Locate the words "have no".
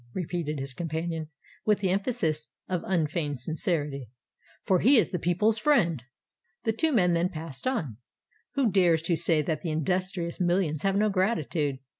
10.81-11.09